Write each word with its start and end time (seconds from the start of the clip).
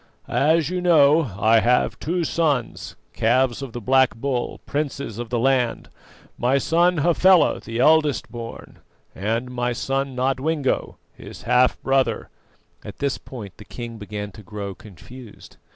As 0.27 0.71
you 0.71 0.81
know, 0.81 1.35
I 1.37 1.59
have 1.59 1.99
two 1.99 2.23
sons, 2.23 2.95
calves 3.13 3.61
of 3.61 3.71
the 3.71 3.79
Black 3.79 4.15
Bull, 4.15 4.59
princes 4.65 5.19
of 5.19 5.29
the 5.29 5.37
land 5.37 5.89
my 6.39 6.57
son 6.57 6.97
Hafela, 6.97 7.59
the 7.59 7.77
eldest 7.77 8.31
born, 8.31 8.79
and 9.13 9.51
my 9.51 9.73
son 9.73 10.15
Nodwengo, 10.15 10.95
his 11.13 11.43
half 11.43 11.79
brother" 11.83 12.29
At 12.83 12.97
this 12.97 13.19
point 13.19 13.57
the 13.57 13.63
king 13.65 13.99
began 13.99 14.31
to 14.31 14.41
grow 14.41 14.73
confused. 14.73 15.57